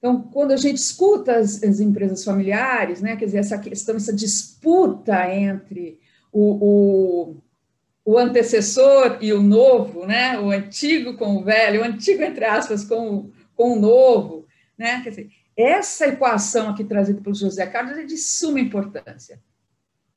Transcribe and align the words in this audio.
Então, 0.00 0.22
quando 0.22 0.52
a 0.52 0.56
gente 0.56 0.78
escuta 0.78 1.36
as, 1.36 1.62
as, 1.62 1.78
empresas 1.78 2.24
familiares, 2.24 3.02
né, 3.02 3.16
quer 3.16 3.26
dizer, 3.26 3.38
essa 3.38 3.58
questão, 3.58 3.96
essa 3.96 4.14
disputa 4.14 5.30
entre 5.30 6.00
o, 6.32 7.34
o, 7.34 7.36
o, 8.02 8.18
antecessor 8.18 9.18
e 9.20 9.30
o 9.30 9.42
novo, 9.42 10.06
né, 10.06 10.38
o 10.40 10.50
antigo 10.50 11.18
com 11.18 11.36
o 11.36 11.44
velho, 11.44 11.82
o 11.82 11.84
antigo, 11.84 12.22
entre 12.22 12.46
aspas, 12.46 12.82
com, 12.82 13.30
com 13.54 13.74
o 13.74 13.78
novo, 13.78 14.46
né, 14.76 15.02
quer 15.02 15.10
dizer, 15.10 15.30
essa 15.54 16.08
equação 16.08 16.70
aqui 16.70 16.82
trazida 16.82 17.20
pelo 17.20 17.34
José 17.34 17.66
Carlos 17.66 17.98
é 17.98 18.04
de 18.04 18.16
suma 18.16 18.58
importância. 18.58 19.38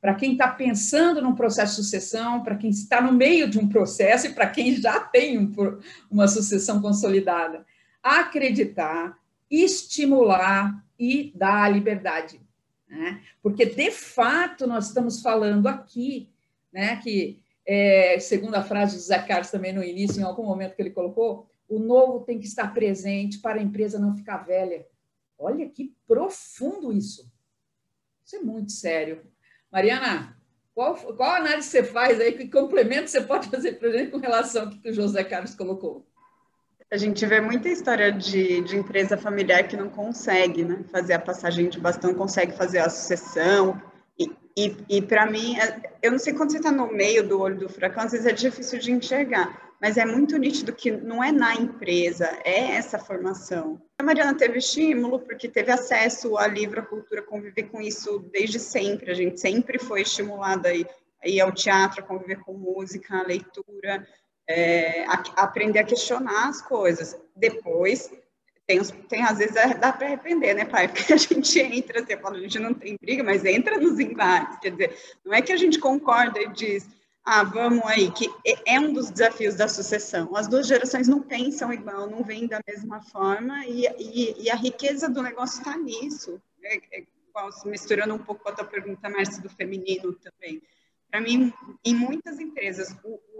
Para 0.00 0.14
quem 0.14 0.32
está 0.32 0.48
pensando 0.48 1.22
num 1.22 1.36
processo 1.36 1.76
de 1.76 1.84
sucessão, 1.84 2.42
para 2.42 2.56
quem 2.56 2.70
está 2.70 3.00
no 3.00 3.12
meio 3.12 3.48
de 3.48 3.60
um 3.60 3.68
processo 3.68 4.26
e 4.26 4.32
para 4.32 4.48
quem 4.48 4.74
já 4.74 4.98
tem 4.98 5.38
um, 5.38 5.52
uma 6.10 6.26
sucessão 6.26 6.80
consolidada, 6.80 7.64
acreditar 8.02 9.16
estimular 9.50 10.84
e 10.98 11.32
dar 11.34 11.64
a 11.64 11.68
liberdade. 11.68 12.40
Né? 12.88 13.22
Porque, 13.42 13.66
de 13.66 13.90
fato, 13.90 14.66
nós 14.66 14.88
estamos 14.88 15.20
falando 15.20 15.66
aqui, 15.66 16.30
né, 16.72 16.96
que, 16.96 17.40
é, 17.66 18.18
segundo 18.18 18.54
a 18.54 18.62
frase 18.62 18.96
de 18.96 19.02
Zé 19.02 19.18
Carlos 19.20 19.50
também 19.50 19.72
no 19.72 19.84
início, 19.84 20.20
em 20.20 20.24
algum 20.24 20.44
momento 20.44 20.74
que 20.74 20.82
ele 20.82 20.90
colocou, 20.90 21.48
o 21.68 21.78
novo 21.78 22.24
tem 22.24 22.38
que 22.38 22.46
estar 22.46 22.72
presente 22.72 23.38
para 23.38 23.60
a 23.60 23.62
empresa 23.62 23.98
não 23.98 24.16
ficar 24.16 24.38
velha. 24.38 24.86
Olha 25.38 25.68
que 25.68 25.94
profundo 26.06 26.92
isso. 26.92 27.30
Isso 28.24 28.36
é 28.36 28.40
muito 28.40 28.72
sério. 28.72 29.22
Mariana, 29.70 30.36
qual, 30.74 30.96
qual 30.96 31.34
análise 31.34 31.68
você 31.68 31.84
faz 31.84 32.20
aí? 32.20 32.32
Que 32.32 32.48
complemento 32.48 33.10
você 33.10 33.20
pode 33.20 33.48
fazer 33.48 33.78
para 33.78 33.90
gente 33.90 34.10
com 34.10 34.18
relação 34.18 34.64
ao 34.64 34.70
que 34.70 34.88
o 34.88 34.94
José 34.94 35.22
Carlos 35.24 35.54
colocou? 35.54 36.06
A 36.90 36.96
gente 36.96 37.26
vê 37.26 37.38
muita 37.38 37.68
história 37.68 38.10
de, 38.10 38.62
de 38.62 38.76
empresa 38.78 39.14
familiar 39.18 39.68
que 39.68 39.76
não 39.76 39.90
consegue 39.90 40.64
né, 40.64 40.82
fazer 40.90 41.12
a 41.12 41.18
passagem 41.18 41.68
de 41.68 41.78
bastão, 41.78 42.14
consegue 42.14 42.52
fazer 42.52 42.78
a 42.78 42.88
sucessão. 42.88 43.80
E, 44.18 44.32
e, 44.56 44.76
e 44.88 45.02
para 45.02 45.30
mim, 45.30 45.58
é, 45.58 45.82
eu 46.02 46.10
não 46.10 46.18
sei 46.18 46.32
quando 46.32 46.50
você 46.50 46.56
está 46.56 46.72
no 46.72 46.90
meio 46.90 47.28
do 47.28 47.38
olho 47.38 47.58
do 47.58 47.68
furacão, 47.68 48.04
às 48.04 48.12
vezes 48.12 48.26
é 48.26 48.32
difícil 48.32 48.78
de 48.78 48.90
enxergar, 48.90 49.74
mas 49.78 49.98
é 49.98 50.06
muito 50.06 50.38
nítido 50.38 50.72
que 50.72 50.90
não 50.90 51.22
é 51.22 51.30
na 51.30 51.54
empresa, 51.54 52.24
é 52.42 52.76
essa 52.76 52.98
formação. 52.98 53.78
A 53.98 54.02
Mariana 54.02 54.34
teve 54.34 54.56
estímulo 54.56 55.20
porque 55.20 55.46
teve 55.46 55.70
acesso 55.70 56.38
ao 56.38 56.48
livro, 56.48 56.80
à 56.80 56.82
cultura, 56.82 57.20
conviver 57.20 57.64
com 57.64 57.82
isso 57.82 58.18
desde 58.32 58.58
sempre. 58.58 59.10
A 59.10 59.14
gente 59.14 59.38
sempre 59.38 59.78
foi 59.78 60.00
estimulada 60.00 60.70
aí, 60.70 60.86
aí 61.22 61.38
ao 61.38 61.52
teatro, 61.52 62.00
a 62.00 62.06
conviver 62.06 62.38
com 62.40 62.54
música, 62.54 63.18
a 63.18 63.26
leitura 63.26 64.06
é, 64.48 65.04
a, 65.04 65.22
aprender 65.36 65.78
a 65.78 65.84
questionar 65.84 66.48
as 66.48 66.62
coisas. 66.62 67.16
Depois, 67.36 68.10
tem, 68.66 68.82
tem 69.08 69.22
às 69.22 69.38
vezes 69.38 69.54
é, 69.56 69.74
dá 69.74 69.92
para 69.92 70.06
arrepender, 70.06 70.54
né, 70.54 70.64
pai? 70.64 70.88
Porque 70.92 71.12
a 71.12 71.16
gente 71.16 71.60
entra, 71.60 72.04
você 72.04 72.16
fala, 72.16 72.36
a 72.36 72.40
gente 72.40 72.58
não 72.58 72.72
tem 72.72 72.96
briga, 73.00 73.22
mas 73.22 73.44
entra 73.44 73.78
nos 73.78 74.00
embates. 74.00 74.58
Quer 74.58 74.70
dizer, 74.70 74.96
não 75.24 75.34
é 75.34 75.42
que 75.42 75.52
a 75.52 75.56
gente 75.56 75.78
concorda 75.78 76.40
e 76.40 76.48
diz, 76.48 76.88
ah, 77.24 77.44
vamos 77.44 77.84
aí, 77.84 78.10
que 78.10 78.26
é, 78.46 78.74
é 78.74 78.80
um 78.80 78.92
dos 78.92 79.10
desafios 79.10 79.54
da 79.54 79.68
sucessão. 79.68 80.34
As 80.34 80.48
duas 80.48 80.66
gerações 80.66 81.06
não 81.06 81.20
pensam 81.20 81.72
igual, 81.72 82.08
não 82.08 82.24
vêm 82.24 82.46
da 82.46 82.60
mesma 82.66 83.02
forma, 83.02 83.66
e, 83.66 83.86
e, 83.98 84.44
e 84.44 84.50
a 84.50 84.56
riqueza 84.56 85.10
do 85.10 85.22
negócio 85.22 85.58
está 85.58 85.76
nisso. 85.76 86.40
É, 86.64 86.76
é, 86.98 87.04
misturando 87.66 88.14
um 88.14 88.18
pouco 88.18 88.42
com 88.42 88.48
a 88.48 88.52
tua 88.52 88.64
pergunta, 88.64 89.08
Márcia, 89.08 89.40
do 89.40 89.48
feminino 89.48 90.12
também 90.14 90.60
para 91.10 91.20
mim, 91.20 91.52
em 91.84 91.94
muitas 91.94 92.38
empresas, 92.38 92.94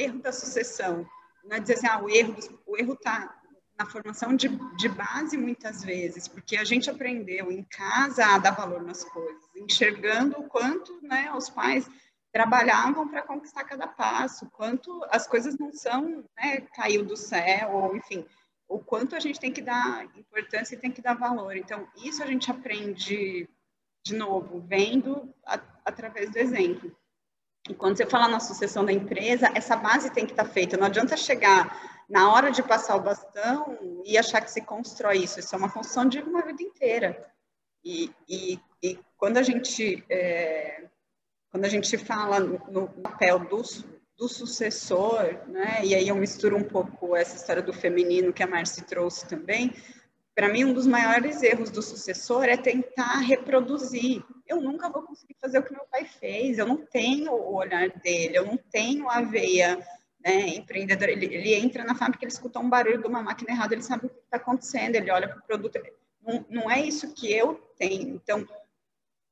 erro 0.00 0.18
da 0.20 0.32
sucessão, 0.32 1.06
não 1.44 1.56
é 1.56 1.60
dizer 1.60 1.74
assim, 1.74 1.86
ah, 1.86 2.02
o 2.02 2.08
erro 2.08 2.36
o 2.66 2.76
erro 2.76 2.94
está 2.94 3.40
na 3.78 3.86
formação 3.86 4.36
de, 4.36 4.48
de 4.76 4.88
base 4.90 5.38
muitas 5.38 5.82
vezes, 5.82 6.28
porque 6.28 6.56
a 6.56 6.64
gente 6.64 6.90
aprendeu 6.90 7.50
em 7.50 7.64
casa 7.64 8.26
a 8.26 8.38
dar 8.38 8.50
valor 8.50 8.82
nas 8.82 9.02
coisas, 9.04 9.42
enxergando 9.56 10.38
o 10.38 10.48
quanto 10.48 11.00
né, 11.02 11.32
os 11.34 11.48
pais 11.48 11.88
trabalhavam 12.30 13.08
para 13.08 13.22
conquistar 13.22 13.64
cada 13.64 13.88
passo, 13.88 14.50
quanto 14.50 15.02
as 15.10 15.26
coisas 15.26 15.58
não 15.58 15.72
são, 15.72 16.22
né, 16.38 16.60
caiu 16.74 17.04
do 17.04 17.16
céu, 17.16 17.72
ou 17.72 17.96
enfim, 17.96 18.26
o 18.68 18.78
quanto 18.78 19.16
a 19.16 19.20
gente 19.20 19.40
tem 19.40 19.52
que 19.52 19.62
dar 19.62 20.04
importância 20.16 20.74
e 20.74 20.78
tem 20.78 20.92
que 20.92 21.02
dar 21.02 21.14
valor. 21.14 21.56
Então, 21.56 21.88
isso 22.04 22.22
a 22.22 22.26
gente 22.26 22.50
aprende, 22.50 23.48
de 24.04 24.14
novo, 24.14 24.60
vendo 24.60 25.34
a, 25.44 25.58
através 25.84 26.30
do 26.30 26.38
exemplo. 26.38 26.94
E 27.70 27.74
quando 27.74 27.96
você 27.96 28.04
fala 28.04 28.26
na 28.26 28.40
sucessão 28.40 28.84
da 28.84 28.92
empresa, 28.92 29.48
essa 29.54 29.76
base 29.76 30.10
tem 30.10 30.26
que 30.26 30.32
estar 30.32 30.44
feita. 30.44 30.76
Não 30.76 30.86
adianta 30.86 31.16
chegar 31.16 32.04
na 32.08 32.32
hora 32.32 32.50
de 32.50 32.64
passar 32.64 32.96
o 32.96 33.00
bastão 33.00 33.78
e 34.04 34.18
achar 34.18 34.40
que 34.40 34.50
se 34.50 34.60
constrói 34.60 35.18
isso. 35.18 35.38
Isso 35.38 35.54
é 35.54 35.58
uma 35.58 35.70
construção 35.70 36.04
de 36.04 36.18
uma 36.18 36.42
vida 36.42 36.64
inteira. 36.64 37.32
E, 37.84 38.10
e, 38.28 38.58
e 38.82 38.98
quando 39.16 39.36
a 39.36 39.42
gente 39.44 40.04
é, 40.10 40.82
quando 41.52 41.64
a 41.64 41.68
gente 41.68 41.96
fala 41.96 42.40
no, 42.40 42.58
no 42.68 42.88
papel 42.88 43.38
do, 43.38 43.62
do 44.18 44.28
sucessor, 44.28 45.38
né? 45.46 45.80
E 45.84 45.94
aí 45.94 46.08
eu 46.08 46.16
misturo 46.16 46.56
um 46.56 46.64
pouco 46.64 47.14
essa 47.14 47.36
história 47.36 47.62
do 47.62 47.72
feminino 47.72 48.32
que 48.32 48.42
a 48.42 48.48
Marci 48.48 48.82
trouxe 48.82 49.28
também. 49.28 49.72
Para 50.34 50.48
mim, 50.48 50.64
um 50.64 50.72
dos 50.72 50.88
maiores 50.88 51.40
erros 51.40 51.70
do 51.70 51.82
sucessor 51.82 52.46
é 52.46 52.56
tentar 52.56 53.18
reproduzir 53.20 54.24
eu 54.50 54.60
nunca 54.60 54.90
vou 54.90 55.02
conseguir 55.02 55.36
fazer 55.40 55.58
o 55.58 55.62
que 55.62 55.72
meu 55.72 55.86
pai 55.88 56.04
fez, 56.04 56.58
eu 56.58 56.66
não 56.66 56.76
tenho 56.76 57.32
o 57.32 57.54
olhar 57.54 57.88
dele, 57.88 58.36
eu 58.36 58.44
não 58.44 58.56
tenho 58.56 59.08
a 59.08 59.20
veia 59.20 59.78
né, 60.24 60.48
empreendedora. 60.48 61.12
Ele, 61.12 61.26
ele, 61.26 61.54
entra 61.54 61.84
na 61.84 61.94
fábrica, 61.94 62.24
ele 62.24 62.32
escuta 62.32 62.58
um 62.58 62.68
barulho 62.68 63.00
de 63.00 63.06
uma 63.06 63.22
máquina 63.22 63.52
errada, 63.52 63.74
ele 63.74 63.82
sabe 63.82 64.06
o 64.06 64.10
que 64.10 64.18
está 64.18 64.36
acontecendo, 64.36 64.96
ele 64.96 65.10
olha 65.10 65.28
para 65.28 65.38
o 65.38 65.42
produto. 65.42 65.80
Não, 66.20 66.44
não, 66.50 66.70
é 66.70 66.80
isso 66.80 67.14
que 67.14 67.32
eu 67.32 67.54
tenho. 67.78 68.16
Então, 68.16 68.46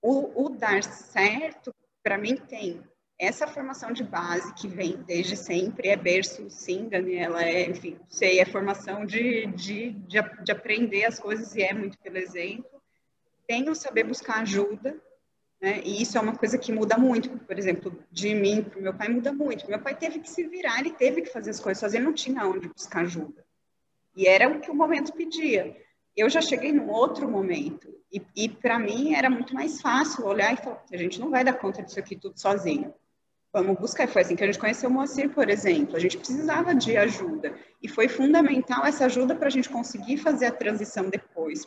o, 0.00 0.44
o 0.44 0.48
dar 0.48 0.84
certo, 0.84 1.74
para 2.00 2.16
mim, 2.16 2.36
tem 2.36 2.80
essa 3.18 3.48
formação 3.48 3.92
de 3.92 4.04
base 4.04 4.54
que 4.54 4.68
vem 4.68 4.96
desde 5.02 5.36
sempre, 5.36 5.88
é 5.88 5.96
berço, 5.96 6.48
sim, 6.48 6.88
Daniela, 6.88 7.42
é, 7.42 7.68
enfim, 7.68 7.98
sei, 8.08 8.38
é 8.38 8.44
formação 8.44 9.04
de, 9.04 9.46
de, 9.48 9.90
de, 9.90 10.22
de 10.44 10.52
aprender 10.52 11.04
as 11.04 11.18
coisas 11.18 11.56
e 11.56 11.62
é 11.62 11.74
muito 11.74 11.98
pelo 11.98 12.16
exemplo. 12.16 12.80
Tem 13.48 13.68
o 13.68 13.74
saber 13.74 14.04
buscar 14.04 14.42
ajuda, 14.42 14.96
né? 15.60 15.80
E 15.84 16.02
isso 16.02 16.16
é 16.16 16.20
uma 16.20 16.36
coisa 16.36 16.56
que 16.56 16.72
muda 16.72 16.96
muito, 16.96 17.30
por 17.30 17.58
exemplo, 17.58 17.98
de 18.10 18.34
mim 18.34 18.62
para 18.62 18.78
o 18.78 18.82
meu 18.82 18.94
pai 18.94 19.08
muda 19.08 19.32
muito. 19.32 19.68
Meu 19.68 19.80
pai 19.80 19.94
teve 19.94 20.20
que 20.20 20.30
se 20.30 20.46
virar, 20.46 20.78
ele 20.80 20.92
teve 20.92 21.22
que 21.22 21.32
fazer 21.32 21.50
as 21.50 21.60
coisas 21.60 21.80
sozinho, 21.80 22.04
não 22.04 22.12
tinha 22.12 22.46
onde 22.46 22.68
buscar 22.68 23.02
ajuda. 23.02 23.44
E 24.16 24.26
era 24.26 24.48
o 24.48 24.60
que 24.60 24.70
o 24.70 24.74
momento 24.74 25.12
pedia. 25.12 25.76
Eu 26.16 26.28
já 26.28 26.40
cheguei 26.40 26.72
num 26.72 26.90
outro 26.90 27.28
momento, 27.28 27.88
e, 28.12 28.22
e 28.34 28.48
para 28.48 28.78
mim 28.78 29.14
era 29.14 29.28
muito 29.28 29.54
mais 29.54 29.80
fácil 29.80 30.26
olhar 30.26 30.52
e 30.52 30.56
falar: 30.56 30.82
a 30.90 30.96
gente 30.96 31.20
não 31.20 31.30
vai 31.30 31.44
dar 31.44 31.52
conta 31.52 31.82
disso 31.82 31.98
aqui 31.98 32.16
tudo 32.16 32.40
sozinho. 32.40 32.92
Vamos 33.52 33.78
buscar. 33.78 34.06
Foi 34.08 34.22
assim 34.22 34.36
que 34.36 34.44
a 34.44 34.46
gente 34.46 34.58
conheceu 34.58 34.90
o 34.90 34.92
Moacir, 34.92 35.30
por 35.30 35.48
exemplo. 35.48 35.96
A 35.96 35.98
gente 35.98 36.18
precisava 36.18 36.74
de 36.74 36.96
ajuda. 36.96 37.56
E 37.82 37.88
foi 37.88 38.06
fundamental 38.08 38.84
essa 38.84 39.06
ajuda 39.06 39.34
para 39.34 39.48
a 39.48 39.50
gente 39.50 39.70
conseguir 39.70 40.18
fazer 40.18 40.46
a 40.46 40.52
transição 40.52 41.08
depois. 41.08 41.64